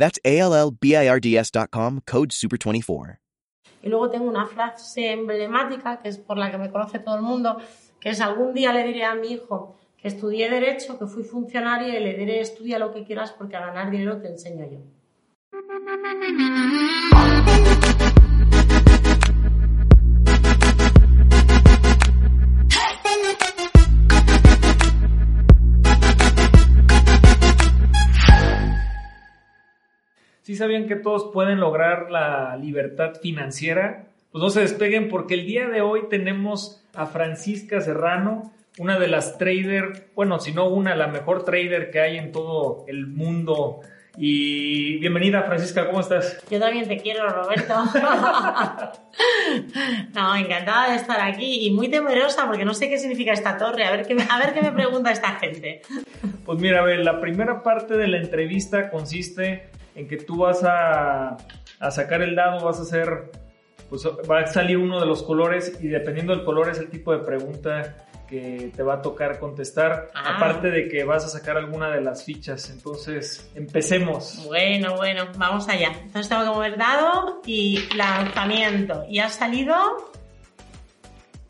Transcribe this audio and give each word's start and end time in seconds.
That's 0.00 0.18
A-L-L-B-I-R-D-S.com, 0.24 2.00
code 2.06 2.30
SUPER24. 2.30 3.18
Y 3.82 3.88
luego 3.90 4.08
tengo 4.08 4.24
una 4.30 4.46
frase 4.46 5.12
emblemática, 5.12 6.00
que 6.00 6.08
es 6.08 6.16
por 6.16 6.38
la 6.38 6.50
que 6.50 6.56
me 6.56 6.70
conoce 6.70 7.00
todo 7.00 7.16
el 7.16 7.22
mundo, 7.22 7.58
que 8.00 8.08
es 8.08 8.20
algún 8.22 8.54
día 8.54 8.72
le 8.72 8.84
diré 8.84 9.04
a 9.04 9.14
mi 9.14 9.28
hijo 9.28 9.76
que 9.98 10.08
estudié 10.08 10.48
Derecho, 10.48 10.98
que 10.98 11.06
fui 11.06 11.22
funcionaria 11.22 11.98
y 11.98 12.02
le 12.02 12.14
diré 12.14 12.40
estudia 12.40 12.78
lo 12.78 12.94
que 12.94 13.04
quieras 13.04 13.32
porque 13.32 13.56
a 13.56 13.66
ganar 13.66 13.90
dinero 13.90 14.22
te 14.22 14.28
enseño 14.28 14.64
yo. 14.70 14.78
¿Sí 30.50 30.56
sabían 30.56 30.88
que 30.88 30.96
todos 30.96 31.30
pueden 31.32 31.60
lograr 31.60 32.10
la 32.10 32.56
libertad 32.56 33.12
financiera? 33.22 34.06
Pues 34.32 34.42
no 34.42 34.50
se 34.50 34.62
despeguen 34.62 35.08
porque 35.08 35.34
el 35.34 35.46
día 35.46 35.68
de 35.68 35.80
hoy 35.80 36.08
tenemos 36.10 36.82
a 36.92 37.06
Francisca 37.06 37.80
Serrano, 37.80 38.50
una 38.76 38.98
de 38.98 39.06
las 39.06 39.38
trader, 39.38 40.08
bueno, 40.16 40.40
si 40.40 40.50
no 40.50 40.68
una, 40.68 40.96
la 40.96 41.06
mejor 41.06 41.44
trader 41.44 41.92
que 41.92 42.00
hay 42.00 42.18
en 42.18 42.32
todo 42.32 42.84
el 42.88 43.06
mundo. 43.06 43.78
Y 44.18 44.98
bienvenida 44.98 45.44
Francisca, 45.44 45.86
¿cómo 45.86 46.00
estás? 46.00 46.42
Yo 46.50 46.58
también 46.58 46.88
te 46.88 46.96
quiero, 46.96 47.28
Roberto. 47.28 47.72
no, 50.14 50.34
encantada 50.34 50.90
de 50.90 50.96
estar 50.96 51.20
aquí 51.20 51.64
y 51.64 51.70
muy 51.70 51.88
temerosa 51.88 52.48
porque 52.48 52.64
no 52.64 52.74
sé 52.74 52.88
qué 52.88 52.98
significa 52.98 53.32
esta 53.32 53.56
torre. 53.56 53.84
A 53.84 53.92
ver 53.92 54.04
qué, 54.04 54.16
a 54.28 54.38
ver 54.40 54.52
qué 54.52 54.62
me 54.62 54.72
pregunta 54.72 55.12
esta 55.12 55.36
gente. 55.36 55.82
Pues 56.44 56.58
mira, 56.58 56.80
a 56.80 56.84
ver, 56.84 57.04
la 57.04 57.20
primera 57.20 57.62
parte 57.62 57.96
de 57.96 58.08
la 58.08 58.16
entrevista 58.16 58.90
consiste 58.90 59.70
en 59.94 60.06
que 60.08 60.16
tú 60.16 60.38
vas 60.38 60.62
a, 60.64 61.36
a 61.80 61.90
sacar 61.90 62.22
el 62.22 62.34
dado, 62.36 62.64
vas 62.64 62.78
a 62.78 62.82
hacer, 62.82 63.30
pues 63.88 64.06
va 64.06 64.40
a 64.40 64.46
salir 64.46 64.76
uno 64.78 65.00
de 65.00 65.06
los 65.06 65.22
colores 65.22 65.78
y 65.80 65.88
dependiendo 65.88 66.34
del 66.34 66.44
color 66.44 66.70
es 66.70 66.78
el 66.78 66.88
tipo 66.90 67.12
de 67.12 67.18
pregunta 67.24 67.96
que 68.28 68.70
te 68.76 68.82
va 68.84 68.94
a 68.94 69.02
tocar 69.02 69.40
contestar, 69.40 70.08
Ah. 70.14 70.36
aparte 70.36 70.70
de 70.70 70.88
que 70.88 71.02
vas 71.02 71.24
a 71.24 71.28
sacar 71.28 71.56
alguna 71.56 71.90
de 71.90 72.00
las 72.00 72.24
fichas. 72.24 72.70
Entonces, 72.70 73.50
empecemos. 73.56 74.44
Bueno, 74.46 74.94
bueno, 74.96 75.24
vamos 75.36 75.68
allá. 75.68 75.88
Entonces 76.00 76.28
tengo 76.28 76.44
que 76.44 76.50
mover 76.50 76.78
dado 76.78 77.40
y 77.44 77.88
lanzamiento. 77.96 79.04
Y 79.08 79.18
ha 79.18 79.28
salido 79.28 79.74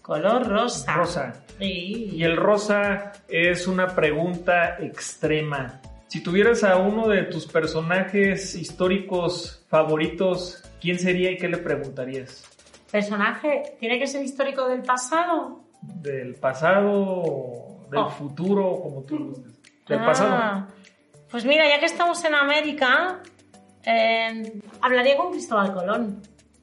color 0.03 0.49
rosa. 0.49 0.95
Rosa. 0.95 1.33
Sí. 1.59 2.13
Y 2.15 2.25
el 2.25 2.37
rosa 2.39 3.13
es 3.29 3.67
una 3.67 3.89
pregunta 3.89 4.79
extrema. 4.81 5.81
Si 6.11 6.21
tuvieras 6.25 6.65
a 6.65 6.77
uno 6.77 7.07
de 7.07 7.23
tus 7.23 7.47
personajes 7.47 8.57
históricos 8.57 9.65
favoritos, 9.69 10.61
¿quién 10.81 10.99
sería 10.99 11.31
y 11.31 11.37
qué 11.37 11.49
le 11.49 11.59
preguntarías? 11.59 12.45
Personaje, 12.91 13.77
¿tiene 13.79 13.97
que 14.01 14.09
ser 14.09 14.25
histórico 14.25 14.67
del 14.69 14.83
pasado? 14.83 15.61
¿Del 15.81 16.35
pasado 16.35 17.87
del 17.93 18.01
Oh. 18.01 18.11
futuro, 18.11 18.81
como 18.83 19.03
tú 19.03 19.19
gustes? 19.29 19.53
Del 19.87 20.01
Ah, 20.01 20.05
pasado. 20.07 20.67
Pues 21.31 21.45
mira, 21.45 21.69
ya 21.69 21.79
que 21.79 21.87
estamos 21.87 22.25
en 22.25 22.35
América, 22.35 23.21
eh, 23.85 24.61
hablaría 24.83 25.17
con 25.17 25.31
Cristóbal 25.31 25.73
Colón. 25.73 26.23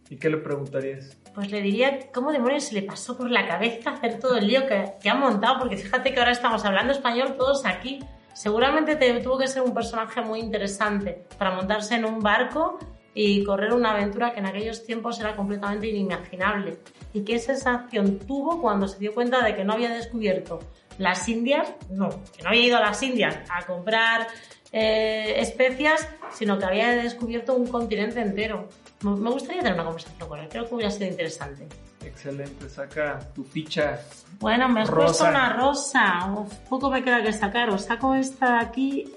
¿Y 0.09 0.17
qué 0.17 0.29
le 0.29 0.37
preguntarías? 0.37 1.15
Pues 1.33 1.49
le 1.51 1.61
diría 1.61 2.11
cómo 2.13 2.33
demonios 2.33 2.65
se 2.65 2.73
le 2.75 2.81
pasó 2.81 3.15
por 3.17 3.31
la 3.31 3.47
cabeza 3.47 3.91
hacer 3.91 4.19
todo 4.19 4.35
el 4.35 4.47
lío 4.47 4.67
que, 4.67 4.91
que 5.01 5.09
ha 5.09 5.15
montado, 5.15 5.59
porque 5.59 5.77
fíjate 5.77 6.13
que 6.13 6.19
ahora 6.19 6.31
estamos 6.33 6.65
hablando 6.65 6.91
español 6.91 7.35
todos 7.37 7.65
aquí. 7.65 7.99
Seguramente 8.37 8.95
te- 8.95 9.19
tuvo 9.21 9.39
que 9.39 9.47
ser 9.47 9.63
un 9.63 9.73
personaje 9.73 10.21
muy 10.21 10.39
interesante 10.39 11.23
para 11.39 11.49
montarse 11.55 11.95
en 11.95 12.05
un 12.05 12.19
barco 12.19 12.77
y 13.15 13.43
correr 13.43 13.73
una 13.73 13.93
aventura 13.93 14.31
que 14.31 14.39
en 14.41 14.45
aquellos 14.45 14.85
tiempos 14.85 15.19
era 15.19 15.35
completamente 15.35 15.87
inimaginable. 15.87 16.77
¿Y 17.13 17.21
qué 17.23 17.39
sensación 17.39 18.19
tuvo 18.19 18.61
cuando 18.61 18.87
se 18.87 18.99
dio 18.99 19.15
cuenta 19.15 19.43
de 19.43 19.55
que 19.55 19.63
no 19.63 19.73
había 19.73 19.89
descubierto 19.89 20.59
las 20.99 21.27
Indias? 21.27 21.67
No, 21.89 22.09
que 22.35 22.43
no 22.43 22.49
había 22.49 22.61
ido 22.61 22.77
a 22.77 22.81
las 22.81 23.01
Indias 23.01 23.39
a 23.49 23.65
comprar 23.65 24.27
eh, 24.71 25.33
especias, 25.39 26.07
sino 26.31 26.59
que 26.59 26.65
había 26.65 26.89
descubierto 26.91 27.55
un 27.55 27.65
continente 27.65 28.19
entero. 28.21 28.69
Me 29.01 29.31
gustaría 29.31 29.61
tener 29.63 29.73
una 29.73 29.85
conversación 29.85 30.29
con 30.29 30.39
él, 30.39 30.47
creo 30.47 30.67
que 30.67 30.75
hubiera 30.75 30.91
sido 30.91 31.07
interesante. 31.09 31.67
Excelente, 32.03 32.69
saca 32.69 33.19
tu 33.33 33.43
ficha. 33.43 33.99
Bueno, 34.39 34.69
me 34.69 34.81
has 34.81 34.89
Rosa. 34.89 35.05
puesto 35.05 35.29
una 35.29 35.53
rosa. 35.53 36.31
Uf, 36.31 36.53
poco 36.69 36.89
me 36.89 37.03
queda 37.03 37.23
que 37.23 37.33
sacar. 37.33 37.69
O 37.69 37.77
saco 37.77 38.13
esta 38.15 38.57
de 38.57 38.65
aquí 38.65 39.13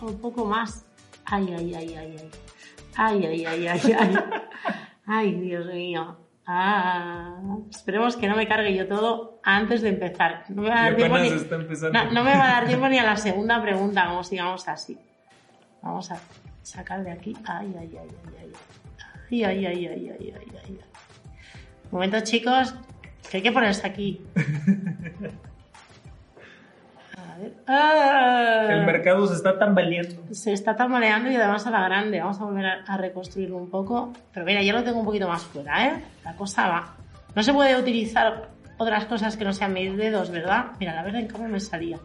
o 0.00 0.06
un 0.06 0.18
poco 0.20 0.44
más. 0.44 0.84
Ay, 1.26 1.54
ay, 1.56 1.74
ay, 1.74 1.94
ay, 1.94 2.16
ay. 2.18 2.30
Ay, 2.96 3.26
ay, 3.26 3.44
ay, 3.46 3.66
ay, 3.66 3.92
ay. 3.98 4.16
Ay, 5.06 5.34
Dios 5.34 5.66
mío. 5.66 6.16
Ah, 6.46 7.36
esperemos 7.70 8.16
que 8.16 8.28
no 8.28 8.36
me 8.36 8.46
cargue 8.46 8.74
yo 8.74 8.86
todo 8.86 9.40
antes 9.42 9.80
de 9.82 9.90
empezar. 9.90 10.44
No 10.48 10.62
me 10.62 10.68
va 10.68 10.78
a 10.78 10.82
dar 10.84 10.96
tiempo 10.96 11.18
ni, 11.18 11.28
está 11.28 11.54
empezando. 11.56 12.04
no, 12.04 12.10
no 12.12 12.24
me 12.24 12.32
va 12.32 12.44
a 12.44 12.52
dar 12.60 12.66
tiempo 12.66 12.88
ni 12.88 12.98
a 12.98 13.04
la 13.04 13.16
segunda 13.16 13.62
pregunta, 13.62 14.06
como 14.06 14.22
sigamos 14.24 14.66
así. 14.68 14.98
Vamos 15.82 16.10
a 16.10 16.18
sacar 16.62 17.02
de 17.02 17.12
aquí. 17.12 17.34
Ay, 17.46 17.74
ay, 17.78 17.98
ay, 17.98 18.08
ay, 18.26 18.34
ay. 18.42 18.52
Ay, 19.30 19.44
ay, 19.44 19.66
ay, 19.66 19.86
ay, 19.86 19.88
ay, 19.88 20.10
ay, 20.10 20.32
ay. 20.36 20.58
ay. 20.64 20.80
Un 21.94 21.98
momento, 21.98 22.18
chicos, 22.24 22.74
que 23.30 23.36
hay 23.36 23.42
que 23.44 23.52
ponerse 23.52 23.86
aquí. 23.86 24.20
A 27.16 27.36
ver. 27.38 27.54
¡Ah! 27.68 28.66
El 28.68 28.84
mercado 28.84 29.28
se 29.28 29.34
está 29.34 29.56
tambaleando. 29.56 30.34
Se 30.34 30.52
está 30.52 30.74
tambaleando 30.74 31.30
y 31.30 31.36
además 31.36 31.64
a 31.68 31.70
la 31.70 31.84
grande. 31.84 32.18
Vamos 32.18 32.40
a 32.40 32.44
volver 32.46 32.66
a, 32.66 32.82
a 32.82 32.96
reconstruirlo 32.96 33.56
un 33.58 33.70
poco. 33.70 34.12
Pero 34.32 34.44
mira, 34.44 34.60
ya 34.60 34.72
lo 34.72 34.82
tengo 34.82 34.98
un 34.98 35.04
poquito 35.04 35.28
más 35.28 35.44
fuera, 35.44 35.86
¿eh? 35.86 36.04
La 36.24 36.34
cosa 36.34 36.66
va. 36.66 36.96
No 37.32 37.44
se 37.44 37.52
puede 37.52 37.78
utilizar 37.78 38.48
otras 38.76 39.04
cosas 39.04 39.36
que 39.36 39.44
no 39.44 39.52
sean 39.52 39.72
mis 39.72 39.96
dedos, 39.96 40.30
¿verdad? 40.32 40.72
Mira, 40.80 40.96
la 40.96 41.04
verdad 41.04 41.20
en 41.20 41.28
cómo 41.28 41.46
me 41.46 41.60
salía. 41.60 42.00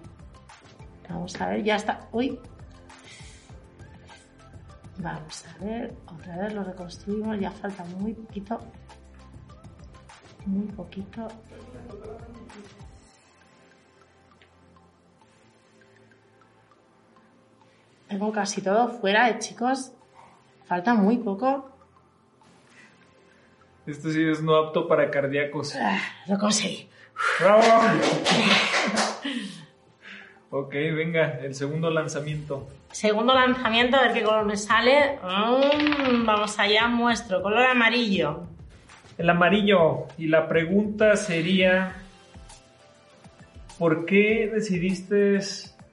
Vamos 1.09 1.41
a 1.41 1.47
ver, 1.50 1.63
ya 1.63 1.77
está. 1.77 2.01
Uy. 2.11 2.38
Vamos 5.00 5.45
a 5.47 5.66
ver, 5.66 5.95
otra 6.06 6.38
vez 6.38 6.53
lo 6.53 6.63
reconstruimos. 6.63 7.39
Ya 7.39 7.50
falta 7.50 7.83
muy 7.85 8.13
poquito. 8.13 8.61
Muy 10.49 10.65
poquito. 10.69 11.27
Tengo 18.07 18.31
casi 18.31 18.63
todo 18.63 18.88
fuera, 18.88 19.29
¿eh, 19.29 19.38
chicos. 19.38 19.91
Falta 20.65 20.95
muy 20.95 21.17
poco. 21.17 21.69
Esto 23.85 24.09
sí 24.09 24.27
es 24.27 24.41
no 24.41 24.55
apto 24.55 24.88
para 24.88 25.11
cardíacos. 25.11 25.75
Ah, 25.75 25.99
lo 26.27 26.39
conseguí. 26.39 26.89
¡Bravo! 27.39 27.61
ok, 30.49 30.71
venga, 30.71 31.41
el 31.43 31.53
segundo 31.53 31.91
lanzamiento. 31.91 32.67
Segundo 32.91 33.35
lanzamiento, 33.35 33.97
a 33.97 34.01
ver 34.01 34.13
qué 34.13 34.23
color 34.23 34.45
me 34.45 34.57
sale. 34.57 35.19
Mm, 35.21 36.25
vamos 36.25 36.57
allá, 36.57 36.88
muestro. 36.88 37.43
Color 37.43 37.67
amarillo. 37.67 38.48
El 39.19 39.30
amarillo. 39.30 40.07
Y 40.18 40.27
la 40.27 40.48
pregunta 40.48 41.16
sería: 41.18 41.94
¿Por 43.77 44.06
qué 44.06 44.50
decidiste 44.51 45.39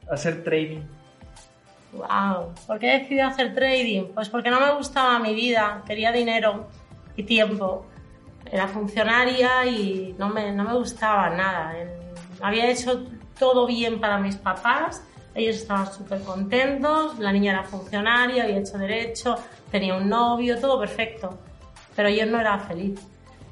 hacer 0.08 0.44
trading? 0.44 0.82
Wow. 1.92 2.54
¿Por 2.68 2.78
qué 2.78 2.98
decidí 2.98 3.18
hacer 3.18 3.52
trading? 3.52 4.12
Pues 4.14 4.28
porque 4.28 4.48
no 4.48 4.60
me 4.60 4.72
gustaba 4.74 5.18
mi 5.18 5.34
vida. 5.34 5.82
Quería 5.84 6.12
dinero 6.12 6.68
y 7.16 7.24
tiempo. 7.24 7.86
Era 8.50 8.68
funcionaria 8.68 9.66
y 9.66 10.14
no 10.16 10.28
me, 10.28 10.52
no 10.52 10.62
me 10.62 10.74
gustaba 10.74 11.28
nada. 11.30 11.74
Había 12.40 12.70
hecho 12.70 13.06
todo 13.36 13.66
bien 13.66 13.98
para 14.00 14.18
mis 14.18 14.36
papás. 14.36 15.02
Ellos 15.34 15.56
estaban 15.56 15.92
súper 15.92 16.20
contentos. 16.20 17.18
La 17.18 17.32
niña 17.32 17.54
era 17.54 17.64
funcionaria, 17.64 18.44
había 18.44 18.58
hecho 18.58 18.78
derecho, 18.78 19.34
tenía 19.68 19.96
un 19.96 20.08
novio, 20.08 20.60
todo 20.60 20.78
perfecto. 20.78 21.36
Pero 21.96 22.08
yo 22.08 22.24
no 22.26 22.40
era 22.40 22.56
feliz. 22.60 23.00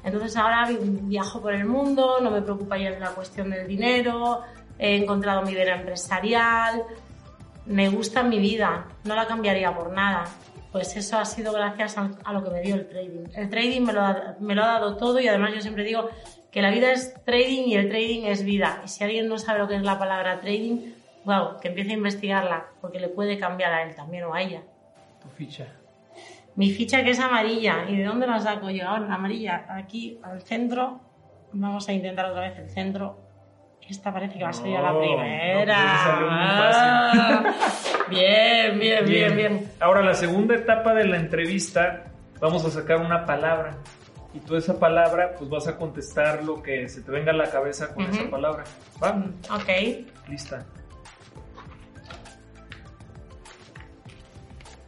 Entonces 0.05 0.37
ahora 0.37 0.65
vi- 0.69 0.77
viajo 0.79 1.41
por 1.41 1.53
el 1.53 1.65
mundo, 1.65 2.19
no 2.21 2.31
me 2.31 2.41
preocupa 2.41 2.77
ya 2.77 2.91
la 2.91 3.09
cuestión 3.09 3.49
del 3.49 3.67
dinero, 3.67 4.41
he 4.79 4.95
encontrado 4.97 5.41
mi 5.41 5.53
vida 5.55 5.75
empresarial, 5.75 6.83
me 7.65 7.89
gusta 7.89 8.21
mi 8.23 8.37
vida, 8.39 8.85
no 9.03 9.15
la 9.15 9.25
cambiaría 9.27 9.73
por 9.75 9.91
nada. 9.91 10.25
pues 10.71 10.95
eso 10.97 11.17
ha 11.17 11.23
sido 11.23 11.53
gracias 11.53 11.97
a, 11.97 12.11
a 12.25 12.33
lo 12.33 12.43
que 12.43 12.49
me 12.49 12.59
dio 12.61 12.75
el 12.75 12.87
trading. 12.89 13.27
El 13.33 13.49
trading 13.49 13.81
me 13.81 13.93
lo, 13.93 14.01
ha, 14.01 14.35
me 14.41 14.53
lo 14.55 14.61
ha 14.63 14.67
dado 14.67 14.97
todo 14.97 15.19
y 15.21 15.27
además 15.29 15.53
yo 15.55 15.61
siempre 15.61 15.85
digo 15.85 16.09
que 16.51 16.61
la 16.61 16.69
vida 16.69 16.91
es 16.91 17.13
trading 17.23 17.63
y 17.67 17.75
el 17.75 17.87
trading 17.87 18.25
es 18.25 18.43
vida. 18.43 18.81
Y 18.83 18.89
si 18.89 19.03
alguien 19.05 19.29
no 19.29 19.37
sabe 19.37 19.59
lo 19.59 19.69
que 19.69 19.75
es 19.77 19.83
la 19.83 19.97
palabra 19.97 20.41
trading, 20.41 20.91
wow, 21.23 21.61
que 21.61 21.69
empiece 21.69 21.91
a 21.91 21.93
investigarla, 21.93 22.65
porque 22.81 22.99
le 22.99 23.07
puede 23.07 23.37
cambiar 23.39 23.71
a 23.73 23.83
él 23.83 23.95
también 23.95 24.25
o 24.25 24.33
a 24.33 24.41
ella. 24.41 24.63
Tu 25.21 25.29
ficha. 25.29 25.65
Mi 26.55 26.71
ficha 26.71 27.03
que 27.03 27.11
es 27.11 27.19
amarilla. 27.19 27.85
¿Y 27.89 27.97
de 27.97 28.05
dónde 28.05 28.27
la 28.27 28.39
saco 28.39 28.69
yo 28.69 28.87
ahora? 28.87 29.07
La 29.07 29.15
amarilla. 29.15 29.65
Aquí 29.69 30.19
al 30.23 30.41
centro. 30.41 31.01
Vamos 31.51 31.87
a 31.89 31.93
intentar 31.93 32.25
otra 32.25 32.41
vez 32.41 32.57
el 32.59 32.69
centro. 32.69 33.19
Esta 33.87 34.11
parece 34.11 34.37
que 34.37 34.43
va 34.43 34.49
a 34.49 34.53
ser 34.53 34.71
ya 34.71 34.81
la 34.81 34.97
primera. 34.97 35.75
Ah. 35.77 37.43
bien, 38.09 38.79
bien, 38.79 39.05
bien, 39.05 39.35
bien. 39.35 39.71
Ahora, 39.79 40.01
la 40.01 40.15
segunda 40.15 40.55
etapa 40.55 40.93
de 40.95 41.05
la 41.05 41.17
entrevista, 41.17 42.05
vamos 42.39 42.65
a 42.65 42.71
sacar 42.71 42.97
una 42.97 43.25
palabra. 43.25 43.77
Y 44.33 44.39
tú 44.39 44.55
esa 44.55 44.79
palabra, 44.79 45.35
pues 45.37 45.49
vas 45.49 45.67
a 45.67 45.77
contestar 45.77 46.43
lo 46.43 46.63
que 46.63 46.89
se 46.89 47.01
te 47.01 47.11
venga 47.11 47.31
a 47.31 47.35
la 47.35 47.49
cabeza 47.49 47.93
con 47.93 48.05
esa 48.05 48.29
palabra. 48.29 48.63
¿Va? 49.01 49.23
Ok. 49.53 49.69
Lista. 50.29 50.65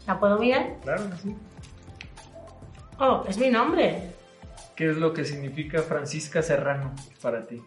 ¿La 0.07 0.19
puedo 0.19 0.39
mirar? 0.39 0.77
Claro 0.81 1.03
sí. 1.21 1.35
Oh, 2.99 3.23
es 3.27 3.37
mi 3.37 3.49
nombre. 3.49 4.11
¿Qué 4.75 4.89
es 4.89 4.97
lo 4.97 5.13
que 5.13 5.23
significa 5.23 5.81
Francisca 5.83 6.41
Serrano 6.41 6.93
para 7.21 7.45
ti? 7.45 7.61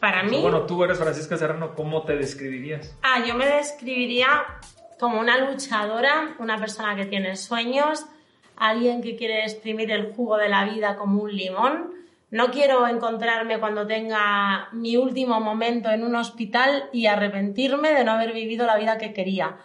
Para 0.00 0.22
mí. 0.22 0.40
Bueno, 0.40 0.62
tú 0.62 0.82
eres 0.84 0.98
Francisca 0.98 1.36
Serrano, 1.36 1.74
¿cómo 1.74 2.02
te 2.02 2.16
describirías? 2.16 2.96
Ah, 3.02 3.24
yo 3.26 3.34
me 3.34 3.46
describiría 3.46 4.28
como 4.98 5.18
una 5.18 5.38
luchadora, 5.38 6.36
una 6.38 6.58
persona 6.58 6.94
que 6.94 7.06
tiene 7.06 7.36
sueños, 7.36 8.06
alguien 8.56 9.02
que 9.02 9.16
quiere 9.16 9.42
exprimir 9.42 9.90
el 9.90 10.12
jugo 10.12 10.36
de 10.36 10.48
la 10.48 10.64
vida 10.64 10.96
como 10.96 11.22
un 11.22 11.34
limón. 11.34 11.92
No 12.30 12.50
quiero 12.50 12.86
encontrarme 12.86 13.58
cuando 13.58 13.86
tenga 13.86 14.68
mi 14.72 14.96
último 14.96 15.40
momento 15.40 15.90
en 15.90 16.04
un 16.04 16.14
hospital 16.14 16.88
y 16.92 17.06
arrepentirme 17.06 17.92
de 17.92 18.04
no 18.04 18.12
haber 18.12 18.32
vivido 18.32 18.64
la 18.64 18.76
vida 18.76 18.96
que 18.96 19.12
quería. 19.12 19.56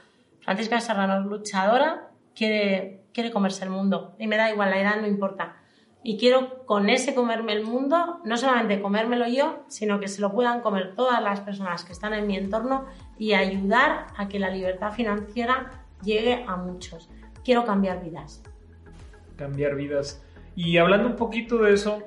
Francisca 0.41 0.81
Serrano 0.81 1.19
es 1.19 1.25
luchadora, 1.25 2.06
quiere, 2.37 3.01
quiere 3.13 3.31
comerse 3.31 3.63
el 3.63 3.71
mundo 3.71 4.15
y 4.19 4.27
me 4.27 4.37
da 4.37 4.51
igual, 4.51 4.69
la 4.69 4.79
edad 4.79 5.01
no 5.01 5.07
importa. 5.07 5.57
Y 6.03 6.17
quiero 6.17 6.65
con 6.65 6.89
ese 6.89 7.15
comerme 7.15 7.53
el 7.53 7.65
mundo, 7.65 8.21
no 8.23 8.37
solamente 8.37 8.81
comérmelo 8.81 9.27
yo, 9.27 9.65
sino 9.67 9.99
que 9.99 10.07
se 10.07 10.21
lo 10.21 10.31
puedan 10.31 10.61
comer 10.61 10.93
todas 10.95 11.21
las 11.21 11.41
personas 11.41 11.83
que 11.83 11.91
están 11.91 12.13
en 12.13 12.27
mi 12.27 12.37
entorno 12.37 12.85
y 13.17 13.33
ayudar 13.33 14.07
a 14.15 14.27
que 14.29 14.39
la 14.39 14.49
libertad 14.49 14.93
financiera 14.93 15.85
llegue 16.03 16.45
a 16.47 16.55
muchos. 16.55 17.09
Quiero 17.43 17.65
cambiar 17.65 18.03
vidas. 18.03 18.43
Cambiar 19.35 19.75
vidas. 19.75 20.23
Y 20.55 20.77
hablando 20.77 21.09
un 21.09 21.15
poquito 21.15 21.57
de 21.57 21.73
eso, 21.73 22.03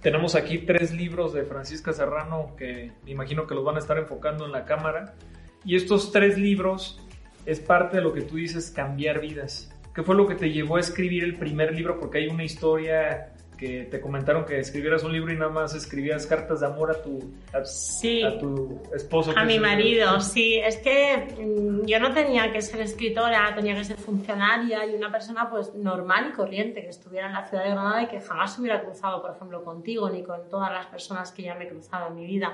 tenemos 0.00 0.36
aquí 0.36 0.58
tres 0.58 0.94
libros 0.94 1.32
de 1.32 1.42
Francisca 1.42 1.92
Serrano 1.92 2.54
que 2.56 2.92
me 3.04 3.10
imagino 3.10 3.46
que 3.46 3.54
los 3.54 3.64
van 3.64 3.76
a 3.76 3.80
estar 3.80 3.98
enfocando 3.98 4.46
en 4.46 4.52
la 4.52 4.64
cámara. 4.64 5.16
Y 5.64 5.76
estos 5.76 6.12
tres 6.12 6.38
libros 6.38 7.00
es 7.46 7.60
parte 7.60 7.96
de 7.98 8.02
lo 8.02 8.12
que 8.12 8.22
tú 8.22 8.36
dices, 8.36 8.70
cambiar 8.70 9.20
vidas. 9.20 9.72
¿Qué 9.94 10.02
fue 10.02 10.14
lo 10.14 10.26
que 10.26 10.34
te 10.34 10.50
llevó 10.50 10.76
a 10.76 10.80
escribir 10.80 11.24
el 11.24 11.36
primer 11.36 11.74
libro? 11.74 11.98
Porque 11.98 12.18
hay 12.18 12.28
una 12.28 12.44
historia 12.44 13.32
que 13.56 13.86
te 13.90 14.00
comentaron 14.00 14.44
que 14.44 14.60
escribieras 14.60 15.02
un 15.02 15.12
libro 15.12 15.32
y 15.32 15.36
nada 15.36 15.50
más 15.50 15.74
escribías 15.74 16.28
cartas 16.28 16.60
de 16.60 16.66
amor 16.66 16.92
a 16.92 17.02
tu, 17.02 17.18
a, 17.52 17.64
Sí. 17.64 18.22
a 18.22 18.38
tu 18.38 18.80
esposo. 18.94 19.32
A 19.36 19.44
mi 19.44 19.56
es- 19.56 19.60
marido, 19.60 20.20
sí. 20.20 20.54
Es 20.64 20.76
que 20.76 21.26
mm, 21.44 21.84
yo 21.84 21.98
no 21.98 22.12
tenía 22.14 22.52
que 22.52 22.62
ser 22.62 22.80
escritora, 22.82 23.52
tenía 23.56 23.74
que 23.74 23.82
ser 23.82 23.96
funcionaria 23.96 24.86
y 24.86 24.94
una 24.94 25.10
persona 25.10 25.50
pues 25.50 25.74
normal 25.74 26.28
y 26.30 26.36
corriente 26.36 26.82
que 26.82 26.90
estuviera 26.90 27.26
en 27.26 27.32
la 27.32 27.48
ciudad 27.48 27.64
de 27.64 27.70
Granada 27.70 28.02
y 28.04 28.06
que 28.06 28.20
jamás 28.20 28.54
se 28.54 28.60
hubiera 28.60 28.80
cruzado, 28.84 29.20
por 29.20 29.34
ejemplo, 29.34 29.64
contigo 29.64 30.08
ni 30.08 30.22
con 30.22 30.48
todas 30.48 30.70
las 30.70 30.86
personas 30.86 31.32
que 31.32 31.42
ya 31.42 31.56
me 31.56 31.64
he 31.64 31.68
cruzado 31.68 32.06
en 32.10 32.14
mi 32.14 32.26
vida. 32.26 32.52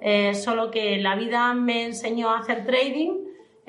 Eh, 0.00 0.34
solo 0.34 0.70
que 0.70 0.96
la 0.96 1.16
vida 1.16 1.52
me 1.52 1.84
enseñó 1.84 2.30
a 2.30 2.38
hacer 2.38 2.64
trading, 2.64 3.19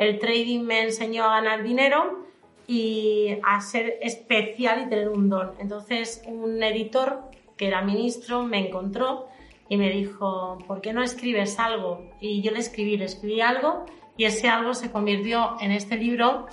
el 0.01 0.17
trading 0.17 0.61
me 0.61 0.81
enseñó 0.81 1.25
a 1.25 1.39
ganar 1.39 1.61
dinero 1.61 2.25
y 2.65 3.37
a 3.43 3.61
ser 3.61 3.99
especial 4.01 4.85
y 4.85 4.89
tener 4.89 5.09
un 5.09 5.29
don. 5.29 5.51
Entonces 5.59 6.23
un 6.25 6.61
editor 6.63 7.21
que 7.55 7.67
era 7.67 7.83
ministro 7.83 8.43
me 8.43 8.67
encontró 8.67 9.27
y 9.69 9.77
me 9.77 9.91
dijo, 9.91 10.57
¿por 10.65 10.81
qué 10.81 10.91
no 10.91 11.03
escribes 11.03 11.59
algo? 11.59 12.09
Y 12.19 12.41
yo 12.41 12.51
le 12.51 12.59
escribí, 12.59 12.95
escribí 13.01 13.41
algo 13.41 13.85
y 14.17 14.25
ese 14.25 14.49
algo 14.49 14.73
se 14.73 14.89
convirtió 14.89 15.55
en 15.61 15.71
este 15.71 15.97
libro 15.97 16.47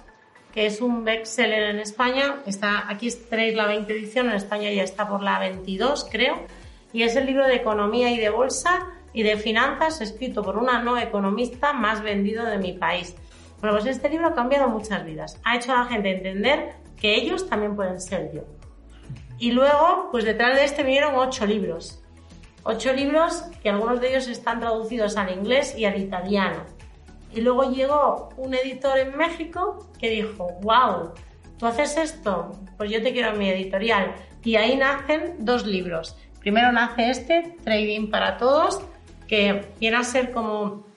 que 0.53 0.67
es 0.67 0.83
un 0.83 1.05
bestseller 1.05 1.71
en 1.71 1.79
España. 1.79 2.43
Está, 2.45 2.91
aquí 2.91 3.11
tenéis 3.31 3.55
la 3.55 3.67
20 3.67 3.91
edición, 3.91 4.29
en 4.29 4.35
España 4.35 4.71
ya 4.71 4.83
está 4.83 5.09
por 5.09 5.23
la 5.23 5.39
22, 5.39 6.07
creo. 6.13 6.37
Y 6.93 7.03
es 7.03 7.17
el 7.17 7.25
libro 7.25 7.47
de 7.47 7.55
economía 7.55 8.11
y 8.11 8.19
de 8.19 8.29
bolsa 8.29 8.89
y 9.15 9.23
de 9.23 9.39
finanzas 9.39 10.03
escrito 10.03 10.43
por 10.43 10.59
una 10.59 10.83
no 10.83 10.99
economista 10.99 11.73
más 11.73 12.03
vendido 12.03 12.45
de 12.45 12.59
mi 12.59 12.75
país. 12.75 13.17
Bueno, 13.61 13.77
pues 13.77 13.87
este 13.87 14.09
libro 14.09 14.29
ha 14.29 14.35
cambiado 14.35 14.69
muchas 14.69 15.05
vidas. 15.05 15.41
Ha 15.45 15.57
hecho 15.57 15.73
a 15.73 15.81
la 15.81 15.85
gente 15.87 16.11
entender 16.11 16.75
que 16.97 17.15
ellos 17.15 17.49
también 17.49 17.75
pueden 17.75 18.01
ser 18.01 18.33
yo. 18.33 18.43
Y 19.39 19.53
luego, 19.53 20.09
pues 20.11 20.25
detrás 20.25 20.57
de 20.57 20.65
este 20.65 20.83
vinieron 20.83 21.15
ocho 21.17 21.47
libros. 21.47 22.03
Ocho 22.63 22.93
libros 22.93 23.45
que 23.63 23.71
algunos 23.71 24.01
de 24.01 24.11
ellos 24.11 24.29
están 24.29 24.61
traducidos 24.61 25.17
al 25.17 25.33
inglés 25.33 25.77
y 25.77 25.85
al 25.85 25.99
italiano. 25.99 26.65
Y 27.33 27.41
luego 27.41 27.71
llegó 27.71 28.31
un 28.37 28.55
editor 28.55 28.99
en 28.99 29.17
México 29.17 29.91
que 29.99 30.11
dijo, 30.11 30.49
wow, 30.61 31.13
¿tú 31.59 31.67
haces 31.67 31.97
esto? 31.97 32.53
Pues 32.77 32.91
yo 32.91 33.03
te 33.03 33.13
quiero 33.13 33.33
en 33.33 33.39
mi 33.39 33.49
editorial. 33.49 34.15
Y 34.43 34.57
ahí 34.57 34.77
nacen 34.77 35.37
dos 35.39 35.67
libros. 35.67 36.17
Primero 36.41 36.73
nace 36.73 37.11
este, 37.11 37.57
Trading 37.65 38.11
para 38.11 38.39
Todos, 38.39 38.81
que 39.27 39.73
viene 39.79 40.03
ser 40.05 40.33
como 40.33 40.88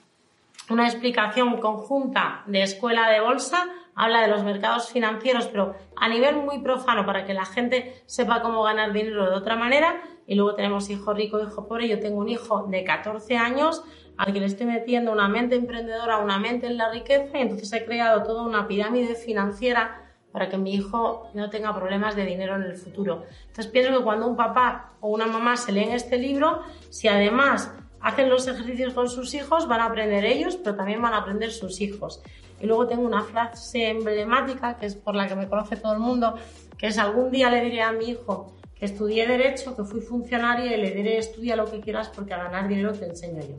una 0.72 0.86
explicación 0.86 1.60
conjunta 1.60 2.42
de 2.46 2.62
escuela 2.62 3.10
de 3.10 3.20
bolsa, 3.20 3.68
habla 3.94 4.22
de 4.22 4.28
los 4.28 4.42
mercados 4.42 4.90
financieros, 4.90 5.46
pero 5.46 5.74
a 5.96 6.08
nivel 6.08 6.36
muy 6.36 6.60
profano 6.60 7.04
para 7.04 7.24
que 7.26 7.34
la 7.34 7.44
gente 7.44 8.02
sepa 8.06 8.42
cómo 8.42 8.62
ganar 8.62 8.92
dinero 8.92 9.28
de 9.28 9.36
otra 9.36 9.56
manera. 9.56 10.02
Y 10.26 10.34
luego 10.34 10.54
tenemos 10.54 10.88
hijo 10.88 11.12
rico, 11.12 11.40
hijo 11.40 11.68
pobre. 11.68 11.88
Yo 11.88 12.00
tengo 12.00 12.18
un 12.20 12.28
hijo 12.28 12.66
de 12.68 12.84
14 12.84 13.36
años 13.36 13.84
al 14.16 14.32
que 14.32 14.40
le 14.40 14.46
estoy 14.46 14.66
metiendo 14.66 15.12
una 15.12 15.28
mente 15.28 15.56
emprendedora, 15.56 16.18
una 16.18 16.38
mente 16.38 16.66
en 16.66 16.76
la 16.76 16.90
riqueza 16.90 17.38
y 17.38 17.42
entonces 17.42 17.72
he 17.72 17.84
creado 17.84 18.22
toda 18.22 18.42
una 18.42 18.66
pirámide 18.66 19.14
financiera 19.14 20.02
para 20.32 20.48
que 20.48 20.56
mi 20.56 20.74
hijo 20.74 21.30
no 21.34 21.50
tenga 21.50 21.74
problemas 21.74 22.16
de 22.16 22.24
dinero 22.24 22.56
en 22.56 22.62
el 22.62 22.76
futuro. 22.76 23.24
Entonces 23.40 23.66
pienso 23.66 23.96
que 23.96 24.04
cuando 24.04 24.26
un 24.26 24.36
papá 24.36 24.92
o 25.00 25.08
una 25.08 25.26
mamá 25.26 25.56
se 25.56 25.72
leen 25.72 25.92
este 25.92 26.18
libro, 26.18 26.62
si 26.88 27.08
además 27.08 27.74
hacen 28.02 28.28
los 28.28 28.46
ejercicios 28.46 28.92
con 28.94 29.08
sus 29.08 29.32
hijos, 29.34 29.66
van 29.68 29.80
a 29.80 29.86
aprender 29.86 30.24
ellos, 30.24 30.56
pero 30.56 30.76
también 30.76 31.00
van 31.00 31.14
a 31.14 31.18
aprender 31.18 31.50
sus 31.50 31.80
hijos. 31.80 32.22
Y 32.60 32.66
luego 32.66 32.86
tengo 32.86 33.02
una 33.02 33.22
frase 33.22 33.88
emblemática, 33.90 34.76
que 34.76 34.86
es 34.86 34.94
por 34.94 35.14
la 35.14 35.26
que 35.26 35.34
me 35.34 35.48
conoce 35.48 35.76
todo 35.76 35.94
el 35.94 36.00
mundo, 36.00 36.34
que 36.78 36.88
es 36.88 36.98
algún 36.98 37.30
día 37.30 37.50
le 37.50 37.62
diré 37.64 37.82
a 37.82 37.92
mi 37.92 38.10
hijo 38.10 38.54
que 38.74 38.86
estudié 38.86 39.26
Derecho, 39.28 39.76
que 39.76 39.84
fui 39.84 40.00
funcionaria 40.00 40.76
y 40.76 40.80
le 40.80 40.90
diré 40.90 41.16
estudia 41.18 41.54
lo 41.56 41.70
que 41.70 41.80
quieras 41.80 42.08
porque 42.08 42.34
a 42.34 42.42
ganar 42.44 42.66
dinero 42.68 42.92
te 42.92 43.06
enseño 43.06 43.40
yo. 43.40 43.56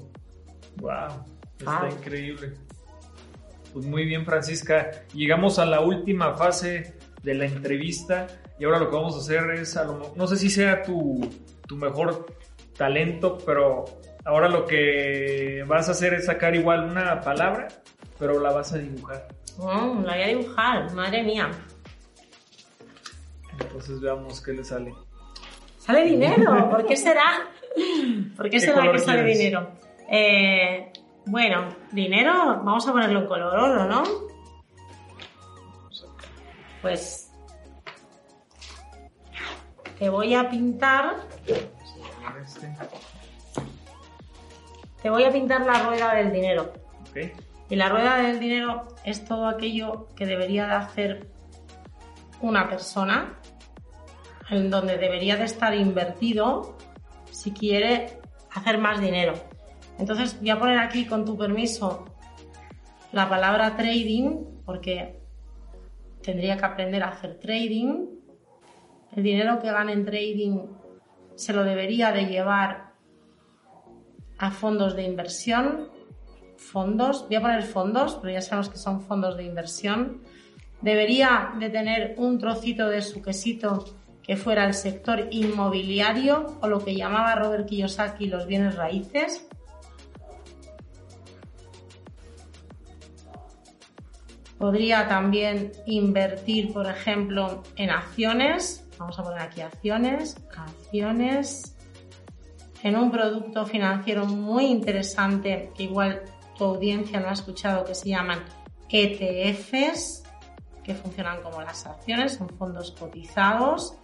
Wow, 0.81 1.23
está 1.57 1.83
Ah. 1.83 1.89
increíble. 1.89 2.53
Pues 3.71 3.85
muy 3.85 4.05
bien, 4.05 4.25
Francisca. 4.25 4.91
Llegamos 5.13 5.59
a 5.59 5.65
la 5.65 5.81
última 5.81 6.33
fase 6.35 6.93
de 7.23 7.33
la 7.33 7.45
entrevista 7.45 8.27
y 8.59 8.65
ahora 8.65 8.79
lo 8.79 8.89
que 8.89 8.95
vamos 8.95 9.15
a 9.15 9.19
hacer 9.19 9.49
es, 9.51 9.75
a 9.77 9.85
lo 9.85 10.13
no 10.15 10.27
sé 10.27 10.35
si 10.35 10.49
sea 10.49 10.83
tu, 10.83 11.21
tu 11.67 11.75
mejor 11.77 12.25
talento, 12.77 13.37
pero 13.45 13.85
ahora 14.25 14.49
lo 14.49 14.65
que 14.65 15.63
vas 15.67 15.87
a 15.89 15.91
hacer 15.91 16.13
es 16.13 16.25
sacar 16.25 16.55
igual 16.55 16.85
una 16.85 17.21
palabra, 17.21 17.67
pero 18.19 18.39
la 18.39 18.51
vas 18.51 18.73
a 18.73 18.77
dibujar. 18.77 19.27
Oh, 19.59 19.99
la 20.03 20.13
voy 20.13 20.23
a 20.23 20.27
dibujar, 20.27 20.91
madre 20.93 21.23
mía. 21.23 21.51
Entonces 23.59 23.99
veamos 24.01 24.41
qué 24.41 24.53
le 24.53 24.63
sale. 24.63 24.93
Sale 25.77 26.05
dinero, 26.05 26.69
¿por 26.69 26.85
qué 26.85 26.95
será? 26.95 27.47
¿Por 28.35 28.45
qué 28.45 28.51
¿Qué 28.51 28.59
será 28.61 28.91
que 28.91 28.99
sale 28.99 29.23
quieres? 29.23 29.37
dinero? 29.39 29.71
Eh, 30.09 30.91
bueno, 31.25 31.67
dinero, 31.91 32.61
vamos 32.63 32.87
a 32.87 32.91
ponerlo 32.91 33.21
en 33.21 33.27
color 33.27 33.55
oro, 33.55 33.85
¿no? 33.85 34.03
Pues 36.81 37.31
te 39.99 40.09
voy 40.09 40.35
a 40.35 40.49
pintar, 40.49 41.15
Este, 42.43 42.73
te 45.03 45.09
voy 45.09 45.25
a 45.25 45.31
pintar 45.31 45.65
la 45.65 45.83
rueda 45.83 46.15
del 46.15 46.31
dinero. 46.31 46.71
Y 47.69 47.75
la 47.75 47.89
rueda 47.89 48.17
del 48.17 48.39
dinero 48.39 48.87
es 49.03 49.25
todo 49.25 49.47
aquello 49.47 50.07
que 50.15 50.25
debería 50.25 50.65
de 50.65 50.73
hacer 50.73 51.27
una 52.41 52.69
persona, 52.69 53.37
en 54.49 54.69
donde 54.69 54.97
debería 54.97 55.35
de 55.35 55.43
estar 55.43 55.75
invertido 55.75 56.77
si 57.31 57.51
quiere 57.51 58.17
hacer 58.53 58.77
más 58.77 59.01
dinero. 59.01 59.33
Entonces 59.99 60.39
voy 60.39 60.51
a 60.51 60.59
poner 60.59 60.79
aquí, 60.79 61.05
con 61.05 61.25
tu 61.25 61.37
permiso, 61.37 62.05
la 63.11 63.27
palabra 63.27 63.75
trading, 63.75 64.61
porque 64.65 65.19
tendría 66.21 66.57
que 66.57 66.65
aprender 66.65 67.03
a 67.03 67.09
hacer 67.09 67.39
trading. 67.39 68.07
El 69.15 69.23
dinero 69.23 69.59
que 69.59 69.69
gane 69.69 69.91
en 69.91 70.05
trading 70.05 70.59
se 71.35 71.51
lo 71.51 71.65
debería 71.65 72.13
de 72.13 72.25
llevar 72.25 72.92
a 74.37 74.51
fondos 74.51 74.95
de 74.95 75.03
inversión. 75.03 75.89
Fondos, 76.57 77.25
voy 77.27 77.35
a 77.35 77.41
poner 77.41 77.63
fondos, 77.63 78.17
pero 78.21 78.33
ya 78.33 78.41
sabemos 78.41 78.69
que 78.69 78.77
son 78.77 79.01
fondos 79.01 79.37
de 79.37 79.43
inversión. 79.43 80.21
Debería 80.81 81.53
de 81.59 81.69
tener 81.69 82.15
un 82.17 82.37
trocito 82.37 82.87
de 82.87 83.01
su 83.01 83.21
quesito 83.21 83.85
que 84.23 84.37
fuera 84.37 84.65
el 84.65 84.73
sector 84.73 85.27
inmobiliario 85.31 86.57
o 86.61 86.67
lo 86.67 86.83
que 86.83 86.95
llamaba 86.95 87.35
Robert 87.35 87.67
Kiyosaki 87.67 88.27
los 88.27 88.47
bienes 88.47 88.75
raíces. 88.75 89.47
Podría 94.57 95.09
también 95.09 95.73
invertir, 95.85 96.71
por 96.71 96.87
ejemplo, 96.87 97.63
en 97.75 97.89
acciones. 97.89 98.87
Vamos 98.97 99.19
a 99.19 99.23
poner 99.23 99.41
aquí 99.41 99.59
acciones, 99.59 100.37
acciones, 100.55 101.72
en 102.83 102.95
un 102.95 103.09
producto 103.09 103.65
financiero 103.65 104.25
muy 104.25 104.65
interesante 104.65 105.71
que 105.75 105.83
igual 105.83 106.21
tu 106.57 106.65
audiencia 106.65 107.19
no 107.19 107.29
ha 107.29 107.33
escuchado, 107.33 107.83
que 107.85 107.95
se 107.95 108.09
llaman 108.09 108.43
ETFs, 108.89 110.23
que 110.83 110.93
funcionan 110.93 111.41
como 111.41 111.61
las 111.61 111.85
acciones, 111.85 112.33
son 112.33 112.49
fondos 112.49 112.91
cotizados 112.91 113.97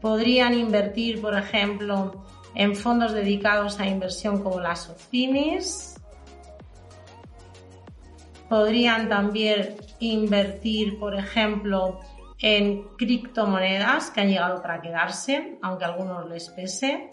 Podrían 0.00 0.54
invertir, 0.54 1.20
por 1.20 1.36
ejemplo, 1.36 2.24
en 2.54 2.74
fondos 2.74 3.12
dedicados 3.12 3.78
a 3.80 3.86
inversión 3.86 4.42
como 4.42 4.58
las 4.58 4.88
OCIMIS. 4.88 6.00
Podrían 8.48 9.08
también 9.08 9.76
invertir, 10.00 10.98
por 10.98 11.14
ejemplo, 11.14 12.00
en 12.38 12.84
criptomonedas 12.96 14.10
que 14.10 14.22
han 14.22 14.28
llegado 14.28 14.62
para 14.62 14.80
quedarse, 14.80 15.58
aunque 15.60 15.84
a 15.84 15.88
algunos 15.88 16.28
les 16.28 16.48
pese. 16.48 17.10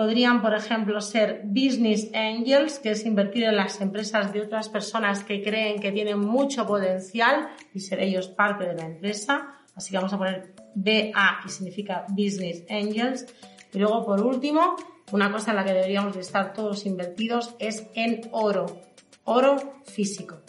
Podrían, 0.00 0.40
por 0.40 0.54
ejemplo, 0.54 0.98
ser 1.02 1.42
business 1.44 2.08
angels, 2.14 2.78
que 2.78 2.92
es 2.92 3.04
invertir 3.04 3.44
en 3.44 3.54
las 3.54 3.82
empresas 3.82 4.32
de 4.32 4.40
otras 4.40 4.70
personas 4.70 5.24
que 5.24 5.42
creen 5.42 5.78
que 5.78 5.92
tienen 5.92 6.18
mucho 6.18 6.66
potencial 6.66 7.50
y 7.74 7.80
ser 7.80 8.00
ellos 8.00 8.28
parte 8.28 8.64
de 8.64 8.72
la 8.72 8.86
empresa. 8.86 9.60
Así 9.74 9.90
que 9.90 9.98
vamos 9.98 10.14
a 10.14 10.16
poner 10.16 10.54
BA, 10.74 11.40
que 11.42 11.50
significa 11.50 12.06
business 12.08 12.64
angels. 12.70 13.26
Y 13.74 13.78
luego, 13.78 14.06
por 14.06 14.22
último, 14.22 14.74
una 15.12 15.30
cosa 15.30 15.50
en 15.50 15.58
la 15.58 15.64
que 15.66 15.74
deberíamos 15.74 16.14
de 16.14 16.22
estar 16.22 16.54
todos 16.54 16.86
invertidos 16.86 17.54
es 17.58 17.86
en 17.92 18.22
oro, 18.32 18.80
oro 19.24 19.82
físico. 19.84 20.40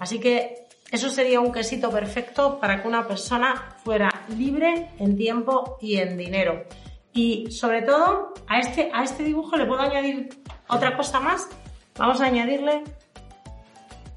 Así 0.00 0.18
que 0.18 0.66
eso 0.90 1.10
sería 1.10 1.40
un 1.40 1.52
quesito 1.52 1.90
perfecto 1.90 2.58
para 2.58 2.80
que 2.80 2.88
una 2.88 3.06
persona 3.06 3.76
fuera 3.84 4.08
libre 4.34 4.92
en 4.98 5.14
tiempo 5.14 5.76
y 5.82 5.96
en 5.98 6.16
dinero. 6.16 6.64
Y 7.12 7.50
sobre 7.50 7.82
todo, 7.82 8.34
a 8.46 8.58
este, 8.58 8.90
a 8.92 9.02
este 9.02 9.24
dibujo 9.24 9.56
le 9.56 9.66
puedo 9.66 9.80
añadir 9.80 10.28
otra 10.68 10.96
cosa 10.96 11.20
más. 11.20 11.48
Vamos 11.96 12.20
a 12.20 12.26
añadirle 12.26 12.84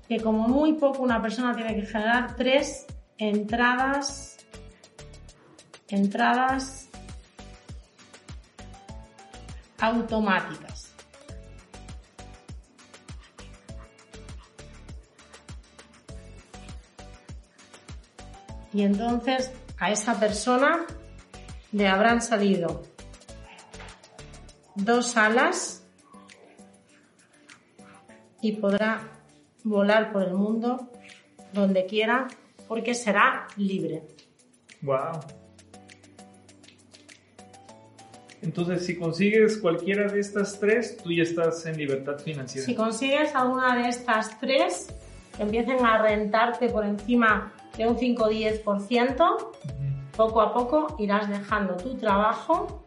que 0.07 0.19
como 0.19 0.47
muy 0.47 0.73
poco 0.73 1.01
una 1.01 1.21
persona 1.21 1.55
tiene 1.55 1.75
que 1.75 1.85
generar 1.85 2.35
tres 2.35 2.85
entradas, 3.17 4.37
entradas 5.87 6.89
automáticas. 9.79 10.93
Y 18.73 18.83
entonces 18.83 19.51
a 19.79 19.91
esa 19.91 20.19
persona 20.19 20.85
le 21.71 21.87
habrán 21.87 22.21
salido 22.21 22.83
dos 24.75 25.17
alas 25.17 25.83
y 28.41 28.53
podrá 28.53 29.01
volar 29.63 30.11
por 30.11 30.23
el 30.23 30.33
mundo 30.33 30.89
donde 31.53 31.85
quiera 31.85 32.27
porque 32.67 32.93
será 32.93 33.47
libre. 33.57 34.03
Wow. 34.81 35.19
Entonces, 38.41 38.85
si 38.85 38.97
consigues 38.97 39.57
cualquiera 39.57 40.11
de 40.11 40.19
estas 40.19 40.59
tres, 40.59 40.97
tú 40.97 41.11
ya 41.11 41.23
estás 41.23 41.63
en 41.67 41.77
libertad 41.77 42.17
financiera. 42.17 42.65
Si 42.65 42.73
consigues 42.73 43.35
alguna 43.35 43.75
de 43.75 43.89
estas 43.89 44.39
tres, 44.39 44.87
que 45.37 45.43
empiecen 45.43 45.85
a 45.85 46.01
rentarte 46.01 46.69
por 46.69 46.83
encima 46.83 47.53
de 47.77 47.87
un 47.87 47.97
5 47.97 48.23
o 48.23 48.31
10%, 48.31 49.51
poco 50.21 50.41
a 50.41 50.53
poco 50.53 50.95
irás 50.99 51.27
dejando 51.29 51.75
tu 51.77 51.95
trabajo 51.95 52.83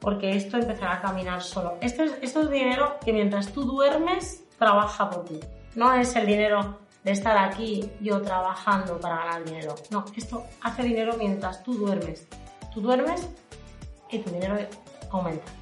porque 0.00 0.36
esto 0.36 0.58
empezará 0.58 0.94
a 0.94 1.00
caminar 1.00 1.40
solo. 1.42 1.78
Esto 1.80 2.02
es, 2.02 2.12
esto 2.20 2.42
es 2.42 2.50
dinero 2.50 2.96
que 3.04 3.12
mientras 3.12 3.52
tú 3.52 3.62
duermes, 3.62 4.44
trabaja 4.58 5.08
por 5.08 5.24
ti. 5.24 5.38
No 5.76 5.94
es 5.94 6.14
el 6.16 6.26
dinero 6.26 6.78
de 7.04 7.12
estar 7.12 7.38
aquí 7.38 7.88
yo 8.00 8.20
trabajando 8.20 8.98
para 8.98 9.16
ganar 9.16 9.44
dinero. 9.44 9.76
No, 9.90 10.04
esto 10.16 10.44
hace 10.62 10.82
dinero 10.82 11.14
mientras 11.16 11.62
tú 11.62 11.74
duermes. 11.74 12.26
Tú 12.72 12.80
duermes 12.80 13.28
y 14.10 14.18
tu 14.18 14.30
dinero 14.30 14.56
aumenta. 15.10 15.52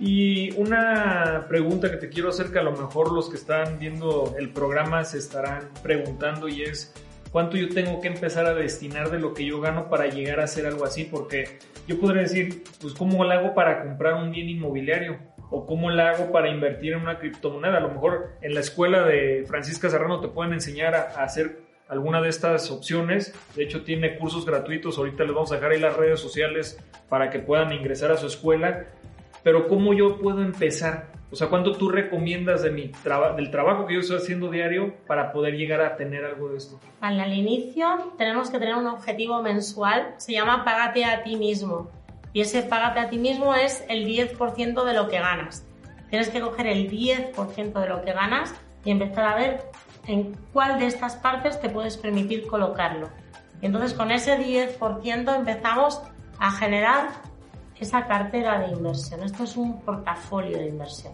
Y 0.00 0.52
una 0.60 1.46
pregunta 1.48 1.90
que 1.90 1.96
te 1.96 2.08
quiero 2.08 2.28
hacer 2.28 2.52
que 2.52 2.58
a 2.58 2.62
lo 2.62 2.72
mejor 2.72 3.12
los 3.12 3.28
que 3.28 3.36
están 3.36 3.78
viendo 3.78 4.34
el 4.38 4.52
programa 4.52 5.04
se 5.04 5.18
estarán 5.18 5.70
preguntando 5.82 6.48
y 6.48 6.62
es, 6.62 6.94
cuánto 7.30 7.56
yo 7.56 7.68
tengo 7.68 8.00
que 8.00 8.08
empezar 8.08 8.46
a 8.46 8.54
destinar 8.54 9.10
de 9.10 9.18
lo 9.18 9.34
que 9.34 9.44
yo 9.44 9.60
gano 9.60 9.88
para 9.88 10.06
llegar 10.06 10.40
a 10.40 10.44
hacer 10.44 10.66
algo 10.66 10.84
así, 10.84 11.04
porque 11.04 11.58
yo 11.86 11.98
podría 12.00 12.22
decir, 12.22 12.64
pues 12.80 12.94
cómo 12.94 13.24
lo 13.24 13.32
hago 13.32 13.54
para 13.54 13.82
comprar 13.82 14.14
un 14.14 14.30
bien 14.30 14.48
inmobiliario 14.48 15.18
o 15.50 15.66
cómo 15.66 15.90
lo 15.90 16.02
hago 16.02 16.30
para 16.30 16.48
invertir 16.50 16.92
en 16.92 17.00
una 17.00 17.18
criptomoneda. 17.18 17.78
A 17.78 17.80
lo 17.80 17.90
mejor 17.90 18.32
en 18.42 18.54
la 18.54 18.60
escuela 18.60 19.02
de 19.04 19.44
Francisca 19.46 19.88
Serrano 19.88 20.20
te 20.20 20.28
pueden 20.28 20.52
enseñar 20.52 20.94
a, 20.94 21.22
hacer 21.22 21.60
alguna 21.88 22.20
de 22.20 22.28
estas 22.28 22.70
opciones. 22.70 23.34
De 23.56 23.64
hecho, 23.64 23.82
tiene 23.82 24.18
cursos 24.18 24.44
gratuitos. 24.44 24.98
Ahorita 24.98 25.24
les 25.24 25.34
vamos 25.34 25.52
a 25.52 25.56
dejar 25.56 25.72
ahí 25.72 25.80
las 25.80 25.96
redes 25.96 26.20
sociales 26.20 26.78
para 27.08 27.30
que 27.30 27.38
puedan 27.38 27.72
ingresar 27.72 28.10
a 28.10 28.16
su 28.16 28.26
escuela. 28.26 28.86
Pero 29.42 29.68
¿cómo 29.68 29.94
yo 29.94 30.18
puedo 30.18 30.42
empezar? 30.42 31.17
O 31.30 31.36
sea, 31.36 31.48
¿cuánto 31.48 31.72
tú 31.72 31.90
recomiendas 31.90 32.62
de 32.62 32.70
mi 32.70 32.90
del 33.36 33.50
trabajo 33.50 33.86
que 33.86 33.94
yo 33.94 34.00
estoy 34.00 34.16
haciendo 34.16 34.50
diario 34.50 34.94
para 35.06 35.30
poder 35.30 35.56
llegar 35.56 35.82
a 35.82 35.96
tener 35.96 36.24
algo 36.24 36.48
de 36.48 36.56
esto? 36.56 36.80
Al, 37.02 37.32
inicio 37.34 38.14
tenemos 38.16 38.50
que 38.50 38.58
tener 38.58 38.74
un 38.74 38.86
objetivo 38.86 39.42
mensual, 39.42 40.14
se 40.16 40.32
llama 40.32 40.64
Págate 40.64 41.04
a 41.04 41.22
ti 41.22 41.36
mismo. 41.36 41.90
Y 42.32 42.40
ese 42.40 42.62
Págate 42.62 43.00
a 43.00 43.10
ti 43.10 43.18
mismo 43.18 43.54
es 43.54 43.84
el 43.90 44.06
10% 44.06 44.84
de 44.84 44.94
lo 44.94 45.08
que 45.08 45.18
ganas. 45.18 45.66
Tienes 46.08 46.30
que 46.30 46.40
coger 46.40 46.66
el 46.66 46.90
10% 46.90 47.78
de 47.78 47.88
lo 47.88 48.02
que 48.02 48.12
ganas 48.14 48.54
y 48.84 48.90
empezar 48.90 49.24
a 49.26 49.34
ver 49.34 49.60
en 50.06 50.34
cuál 50.54 50.78
de 50.78 50.86
estas 50.86 51.16
partes 51.16 51.60
te 51.60 51.68
puedes 51.68 51.98
permitir 51.98 52.46
colocarlo. 52.46 53.10
Y 53.60 53.66
entonces 53.66 53.92
con 53.92 54.10
ese 54.10 54.38
10% 54.38 55.36
empezamos 55.36 56.00
a 56.38 56.50
generar 56.52 57.08
esa 57.80 58.06
cartera 58.06 58.58
de 58.60 58.72
inversión. 58.72 59.22
Esto 59.22 59.44
es 59.44 59.56
un 59.56 59.80
portafolio 59.80 60.58
de 60.58 60.68
inversión. 60.68 61.12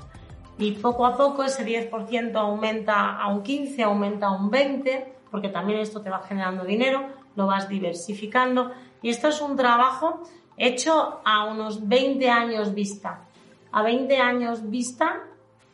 Y 0.58 0.72
poco 0.72 1.04
a 1.04 1.16
poco 1.16 1.42
ese 1.42 1.64
10% 1.64 2.34
aumenta 2.36 3.16
a 3.16 3.28
un 3.28 3.42
15, 3.42 3.82
aumenta 3.82 4.26
a 4.26 4.30
un 4.32 4.50
20, 4.50 5.14
porque 5.30 5.48
también 5.48 5.80
esto 5.80 6.00
te 6.00 6.10
va 6.10 6.20
generando 6.20 6.64
dinero, 6.64 7.08
lo 7.34 7.46
vas 7.46 7.68
diversificando. 7.68 8.70
Y 9.02 9.10
esto 9.10 9.28
es 9.28 9.40
un 9.40 9.56
trabajo 9.56 10.22
hecho 10.56 11.20
a 11.24 11.44
unos 11.44 11.88
20 11.88 12.30
años 12.30 12.72
vista. 12.72 13.24
A 13.72 13.82
20 13.82 14.16
años 14.18 14.70
vista, 14.70 15.22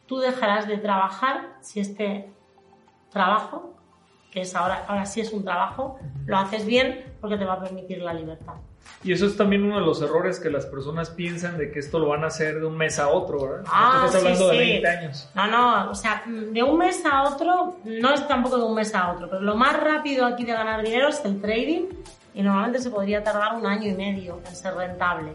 tú 0.06 0.18
dejarás 0.18 0.66
de 0.66 0.78
trabajar 0.78 1.56
si 1.60 1.80
este 1.80 2.32
trabajo, 3.10 3.74
que 4.30 4.40
es 4.40 4.54
ahora, 4.56 4.86
ahora 4.88 5.04
sí 5.04 5.20
es 5.20 5.32
un 5.32 5.44
trabajo, 5.44 5.98
lo 6.24 6.38
haces 6.38 6.64
bien 6.64 7.04
porque 7.20 7.36
te 7.36 7.44
va 7.44 7.54
a 7.54 7.60
permitir 7.60 8.00
la 8.00 8.14
libertad. 8.14 8.54
Y 9.02 9.12
eso 9.12 9.26
es 9.26 9.36
también 9.36 9.64
uno 9.64 9.80
de 9.80 9.86
los 9.86 10.02
errores 10.02 10.38
que 10.38 10.50
las 10.50 10.66
personas 10.66 11.10
piensan 11.10 11.56
de 11.56 11.70
que 11.70 11.78
esto 11.78 11.98
lo 11.98 12.08
van 12.08 12.22
a 12.24 12.26
hacer 12.26 12.60
de 12.60 12.66
un 12.66 12.76
mes 12.76 12.98
a 12.98 13.08
otro, 13.08 13.42
¿verdad? 13.42 13.64
Ah, 13.66 14.02
estás 14.04 14.22
hablando 14.22 14.48
de 14.48 14.58
20 14.58 14.88
años. 14.88 15.30
No, 15.34 15.46
no, 15.46 15.90
o 15.90 15.94
sea, 15.94 16.22
de 16.26 16.62
un 16.62 16.76
mes 16.76 17.02
a 17.10 17.22
otro, 17.22 17.78
no 17.84 18.12
es 18.12 18.28
tampoco 18.28 18.58
de 18.58 18.64
un 18.64 18.74
mes 18.74 18.94
a 18.94 19.12
otro, 19.12 19.28
pero 19.30 19.40
lo 19.40 19.56
más 19.56 19.80
rápido 19.80 20.26
aquí 20.26 20.44
de 20.44 20.52
ganar 20.52 20.82
dinero 20.82 21.08
es 21.08 21.24
el 21.24 21.40
trading 21.40 21.86
y 22.34 22.42
normalmente 22.42 22.80
se 22.80 22.90
podría 22.90 23.22
tardar 23.22 23.54
un 23.54 23.66
año 23.66 23.88
y 23.88 23.94
medio 23.94 24.40
en 24.46 24.54
ser 24.54 24.74
rentable. 24.74 25.32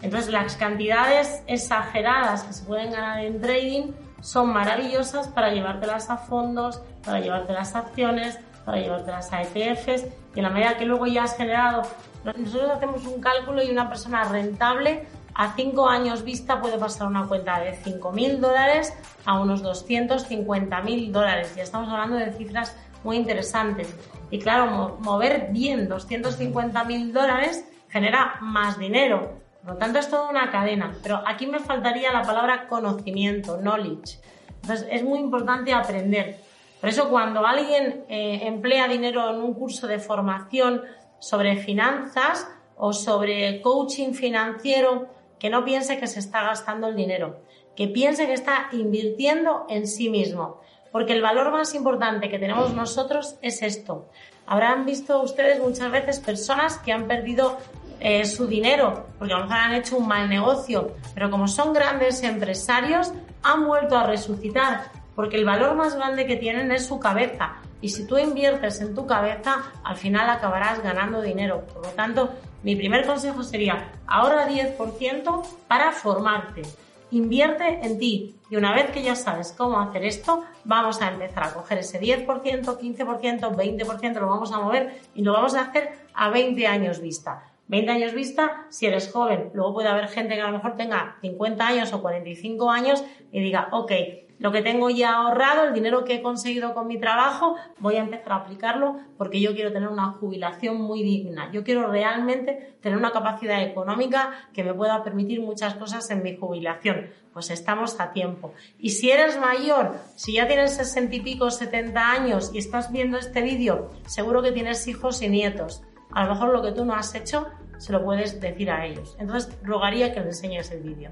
Entonces, 0.00 0.30
las 0.30 0.54
cantidades 0.56 1.42
exageradas 1.48 2.44
que 2.44 2.52
se 2.52 2.64
pueden 2.64 2.92
ganar 2.92 3.24
en 3.24 3.40
trading 3.40 3.92
son 4.20 4.52
maravillosas 4.52 5.28
para 5.28 5.52
llevártelas 5.52 6.08
a 6.08 6.16
fondos, 6.16 6.82
para 7.04 7.20
llevártelas 7.20 7.74
a 7.74 7.80
acciones, 7.80 8.38
para 8.64 8.78
llevártelas 8.78 9.32
a 9.32 9.42
ETFs 9.42 10.06
y 10.34 10.38
en 10.38 10.42
la 10.42 10.50
medida 10.50 10.76
que 10.76 10.84
luego 10.84 11.06
ya 11.06 11.24
has 11.24 11.36
generado 11.36 11.82
nosotros 12.24 12.70
hacemos 12.70 13.06
un 13.06 13.20
cálculo 13.20 13.62
y 13.62 13.70
una 13.70 13.88
persona 13.88 14.24
rentable 14.24 15.06
a 15.34 15.54
5 15.54 15.88
años 15.88 16.24
vista 16.24 16.60
puede 16.60 16.78
pasar 16.78 17.06
una 17.06 17.26
cuenta 17.26 17.60
de 17.60 17.76
5.000 17.76 18.38
dólares 18.38 18.92
a 19.24 19.38
unos 19.40 19.62
250.000 19.62 21.10
dólares. 21.12 21.54
Ya 21.56 21.62
estamos 21.62 21.88
hablando 21.88 22.16
de 22.16 22.32
cifras 22.32 22.76
muy 23.04 23.16
interesantes. 23.16 23.94
Y 24.30 24.40
claro, 24.40 24.98
mover 25.00 25.48
bien 25.52 25.88
250.000 25.88 27.12
dólares 27.12 27.64
genera 27.88 28.36
más 28.40 28.78
dinero. 28.78 29.38
Por 29.62 29.74
lo 29.74 29.78
tanto, 29.78 29.98
es 29.98 30.10
toda 30.10 30.28
una 30.28 30.50
cadena. 30.50 30.92
Pero 31.02 31.22
aquí 31.26 31.46
me 31.46 31.60
faltaría 31.60 32.12
la 32.12 32.22
palabra 32.22 32.66
conocimiento, 32.68 33.58
knowledge. 33.58 34.18
Entonces, 34.62 34.88
es 34.90 35.04
muy 35.04 35.18
importante 35.20 35.72
aprender. 35.72 36.40
Por 36.80 36.90
eso, 36.90 37.08
cuando 37.08 37.44
alguien 37.46 38.04
eh, 38.08 38.40
emplea 38.42 38.88
dinero 38.88 39.30
en 39.30 39.42
un 39.42 39.54
curso 39.54 39.86
de 39.86 39.98
formación 39.98 40.82
sobre 41.18 41.56
finanzas 41.56 42.46
o 42.76 42.92
sobre 42.92 43.60
coaching 43.60 44.12
financiero, 44.12 45.08
que 45.38 45.50
no 45.50 45.64
piense 45.64 45.98
que 45.98 46.06
se 46.06 46.20
está 46.20 46.42
gastando 46.42 46.88
el 46.88 46.96
dinero, 46.96 47.40
que 47.76 47.88
piense 47.88 48.26
que 48.26 48.34
está 48.34 48.68
invirtiendo 48.72 49.66
en 49.68 49.86
sí 49.86 50.10
mismo. 50.10 50.60
Porque 50.90 51.12
el 51.12 51.22
valor 51.22 51.50
más 51.50 51.74
importante 51.74 52.30
que 52.30 52.38
tenemos 52.38 52.72
nosotros 52.72 53.36
es 53.42 53.62
esto. 53.62 54.08
Habrán 54.46 54.86
visto 54.86 55.22
ustedes 55.22 55.60
muchas 55.60 55.90
veces 55.90 56.20
personas 56.20 56.78
que 56.78 56.92
han 56.92 57.06
perdido 57.06 57.58
eh, 58.00 58.24
su 58.24 58.46
dinero 58.46 59.06
porque 59.18 59.34
a 59.34 59.38
lo 59.38 59.44
mejor 59.44 59.58
han 59.58 59.74
hecho 59.74 59.98
un 59.98 60.06
mal 60.06 60.28
negocio, 60.28 60.92
pero 61.14 61.30
como 61.30 61.48
son 61.48 61.72
grandes 61.72 62.22
empresarios, 62.22 63.12
han 63.42 63.66
vuelto 63.66 63.98
a 63.98 64.06
resucitar 64.06 64.92
porque 65.16 65.36
el 65.36 65.44
valor 65.44 65.74
más 65.74 65.96
grande 65.96 66.26
que 66.26 66.36
tienen 66.36 66.70
es 66.70 66.86
su 66.86 67.00
cabeza. 67.00 67.56
Y 67.80 67.90
si 67.90 68.06
tú 68.06 68.18
inviertes 68.18 68.80
en 68.80 68.94
tu 68.94 69.06
cabeza, 69.06 69.72
al 69.84 69.96
final 69.96 70.28
acabarás 70.28 70.82
ganando 70.82 71.22
dinero. 71.22 71.64
Por 71.72 71.86
lo 71.86 71.92
tanto, 71.92 72.30
mi 72.62 72.74
primer 72.74 73.06
consejo 73.06 73.42
sería 73.42 73.92
ahorra 74.06 74.48
10% 74.48 75.46
para 75.68 75.92
formarte. 75.92 76.62
Invierte 77.10 77.80
en 77.82 77.98
ti 77.98 78.36
y 78.50 78.56
una 78.56 78.74
vez 78.74 78.90
que 78.90 79.02
ya 79.02 79.14
sabes 79.14 79.54
cómo 79.56 79.80
hacer 79.80 80.04
esto, 80.04 80.44
vamos 80.64 81.00
a 81.00 81.08
empezar 81.08 81.44
a 81.44 81.54
coger 81.54 81.78
ese 81.78 82.00
10%, 82.00 82.26
15%, 82.26 83.56
20%, 83.56 84.20
lo 84.20 84.26
vamos 84.26 84.52
a 84.52 84.58
mover 84.58 85.00
y 85.14 85.22
lo 85.22 85.32
vamos 85.32 85.54
a 85.54 85.62
hacer 85.62 85.92
a 86.14 86.30
20 86.30 86.66
años 86.66 87.00
vista. 87.00 87.44
20 87.68 87.92
años 87.92 88.14
vista, 88.14 88.66
si 88.70 88.86
eres 88.86 89.10
joven, 89.12 89.50
luego 89.54 89.74
puede 89.74 89.88
haber 89.88 90.08
gente 90.08 90.34
que 90.34 90.40
a 90.40 90.46
lo 90.46 90.54
mejor 90.54 90.76
tenga 90.76 91.16
50 91.20 91.66
años 91.66 91.92
o 91.92 92.00
45 92.00 92.70
años 92.70 93.04
y 93.30 93.40
diga, 93.40 93.68
ok, 93.72 93.92
lo 94.38 94.52
que 94.52 94.62
tengo 94.62 94.88
ya 94.88 95.14
ahorrado, 95.14 95.64
el 95.64 95.74
dinero 95.74 96.04
que 96.04 96.16
he 96.16 96.22
conseguido 96.22 96.74
con 96.74 96.86
mi 96.86 96.98
trabajo, 96.98 97.56
voy 97.78 97.96
a 97.96 98.00
empezar 98.00 98.32
a 98.32 98.36
aplicarlo 98.36 98.96
porque 99.16 99.40
yo 99.40 99.54
quiero 99.54 99.72
tener 99.72 99.88
una 99.88 100.12
jubilación 100.12 100.80
muy 100.80 101.02
digna. 101.02 101.50
Yo 101.52 101.64
quiero 101.64 101.88
realmente 101.88 102.76
tener 102.80 102.96
una 102.96 103.10
capacidad 103.10 103.62
económica 103.62 104.32
que 104.52 104.62
me 104.62 104.74
pueda 104.74 105.02
permitir 105.02 105.40
muchas 105.40 105.74
cosas 105.74 106.08
en 106.10 106.22
mi 106.22 106.36
jubilación. 106.36 107.10
Pues 107.32 107.50
estamos 107.50 107.98
a 108.00 108.12
tiempo. 108.12 108.52
Y 108.78 108.90
si 108.90 109.10
eres 109.10 109.38
mayor, 109.38 109.96
si 110.14 110.34
ya 110.34 110.46
tienes 110.46 110.76
60 110.76 111.16
y 111.16 111.20
pico, 111.20 111.50
70 111.50 112.10
años 112.10 112.50
y 112.54 112.58
estás 112.58 112.92
viendo 112.92 113.18
este 113.18 113.42
vídeo, 113.42 113.90
seguro 114.06 114.42
que 114.42 114.52
tienes 114.52 114.86
hijos 114.86 115.20
y 115.22 115.28
nietos. 115.28 115.82
A 116.12 116.24
lo 116.24 116.34
mejor 116.34 116.52
lo 116.52 116.62
que 116.62 116.72
tú 116.72 116.84
no 116.84 116.94
has 116.94 117.14
hecho 117.14 117.48
se 117.78 117.92
lo 117.92 118.04
puedes 118.04 118.40
decir 118.40 118.70
a 118.70 118.86
ellos. 118.86 119.16
Entonces, 119.18 119.56
rogaría 119.62 120.12
que 120.12 120.20
les 120.20 120.36
enseñes 120.36 120.70
el 120.70 120.80
vídeo. 120.80 121.10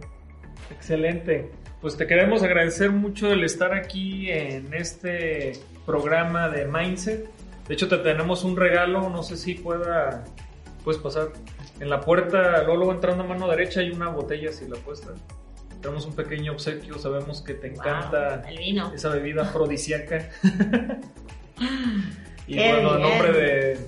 Excelente. 0.71 1.51
Pues 1.81 1.97
te 1.97 2.07
queremos 2.07 2.43
agradecer 2.43 2.91
mucho 2.91 3.31
el 3.31 3.45
estar 3.45 3.75
aquí 3.75 4.31
en 4.31 4.73
este 4.75 5.53
programa 5.85 6.49
de 6.49 6.65
Mindset. 6.65 7.29
De 7.69 7.75
hecho, 7.75 7.89
te 7.89 7.99
tenemos 7.99 8.45
un 8.45 8.57
regalo, 8.57 9.11
no 9.11 9.23
sé 9.23 9.37
si 9.37 9.55
pueda, 9.55 10.25
puedes 10.85 11.01
pasar. 11.01 11.29
En 11.79 11.91
la 11.91 12.01
puerta, 12.01 12.63
luego, 12.63 12.93
entrando 12.93 13.25
a 13.25 13.27
mano 13.27 13.49
derecha 13.49 13.81
hay 13.81 13.91
una 13.91 14.09
botella 14.09 14.51
si 14.53 14.67
la 14.67 14.77
puesta. 14.77 15.13
Tenemos 15.83 16.07
un 16.07 16.15
pequeño 16.17 16.53
obsequio, 16.53 16.99
sabemos 16.99 17.43
que 17.43 17.55
te 17.55 17.69
encanta 17.69 18.43
esa 18.95 19.11
bebida 19.11 19.43
afrodisíaca. 19.49 20.31
y 22.47 22.57
bueno, 22.57 22.97
en 22.97 23.03
nombre 23.03 23.33
de, 23.33 23.79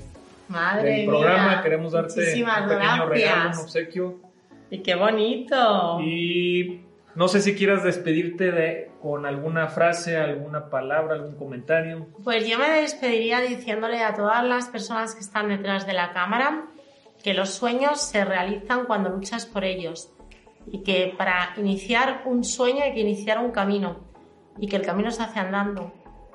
del 0.83 1.07
programa 1.07 1.63
queremos 1.63 1.93
darte 1.93 2.43
un 2.43 2.69
pequeño 2.69 3.07
regalo, 3.07 3.51
un 3.51 3.59
obsequio. 3.59 4.28
Y 4.71 4.79
qué 4.81 4.95
bonito. 4.95 6.01
Y 6.01 6.83
no 7.15 7.29
sé 7.29 7.41
si 7.41 7.55
quieras 7.55 7.83
despedirte 7.83 8.53
de, 8.53 8.91
con 9.03 9.27
alguna 9.27 9.69
frase, 9.69 10.17
alguna 10.17 10.71
palabra, 10.71 11.15
algún 11.15 11.37
comentario. 11.37 12.07
Pues 12.23 12.47
yo 12.47 12.59
me 12.59 12.69
despediría 12.81 13.41
diciéndole 13.41 14.03
a 14.03 14.15
todas 14.15 14.45
las 14.45 14.69
personas 14.69 15.15
que 15.15 15.21
están 15.21 15.49
detrás 15.49 15.87
de 15.87 15.95
la 15.95 16.13
cámara 16.13 16.67
que 17.23 17.35
los 17.35 17.51
sueños 17.51 18.01
se 18.01 18.25
realizan 18.25 18.87
cuando 18.87 19.11
luchas 19.11 19.47
por 19.47 19.65
ellos 19.65 20.11
y 20.71 20.83
que 20.83 21.15
para 21.17 21.55
iniciar 21.57 22.23
un 22.27 22.45
sueño 22.45 22.85
hay 22.85 22.95
que 22.95 23.01
iniciar 23.01 23.39
un 23.39 23.51
camino 23.51 24.01
y 24.59 24.69
que 24.69 24.77
el 24.77 24.83
camino 24.83 25.11
se 25.11 25.23
hace 25.23 25.41
andando, 25.41 25.93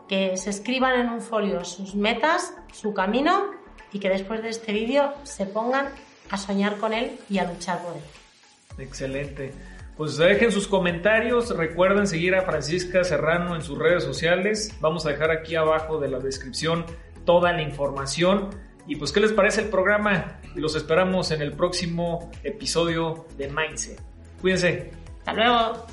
que 0.08 0.38
se 0.38 0.50
escriban 0.50 1.00
en 1.00 1.10
un 1.10 1.22
folio 1.22 1.64
sus 1.64 1.96
metas, 1.96 2.54
su 2.74 2.94
camino 2.94 3.52
y 3.92 4.00
que 4.00 4.10
después 4.10 4.42
de 4.42 4.50
este 4.50 4.74
vídeo 4.74 5.14
se 5.24 5.46
pongan 5.46 5.88
a 6.30 6.38
soñar 6.38 6.78
con 6.78 6.94
él 6.94 7.18
y 7.30 7.38
a 7.38 7.46
luchar 7.46 7.82
por 7.84 7.96
él. 7.96 8.23
Excelente. 8.78 9.52
Pues 9.98 10.18
dejen 10.18 10.52
sus 10.52 10.68
comentarios, 10.68 11.56
recuerden 11.56 12.08
seguir 12.08 12.34
a 12.36 12.42
Francisca 12.42 13.04
Serrano 13.04 13.56
en 13.56 13.62
sus 13.62 13.78
redes 13.78 14.04
sociales. 14.04 14.76
Vamos 14.82 15.06
a 15.06 15.10
dejar 15.10 15.30
aquí 15.30 15.56
abajo 15.56 16.00
de 16.00 16.08
la 16.08 16.20
descripción 16.20 16.86
toda 17.26 17.54
la 17.54 17.62
información. 17.62 18.50
Y 18.88 18.96
pues, 18.96 19.12
¿qué 19.12 19.20
les 19.20 19.32
parece 19.32 19.62
el 19.62 19.70
programa? 19.70 20.40
Los 20.56 20.76
esperamos 20.76 21.32
en 21.32 21.42
el 21.42 21.54
próximo 21.54 22.32
episodio 22.44 23.26
de 23.38 23.50
Mindset. 23.50 24.02
Cuídense. 24.42 24.92
Hasta 25.20 25.34
luego. 25.34 25.86